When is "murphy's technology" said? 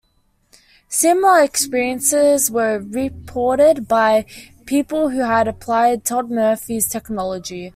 6.31-7.69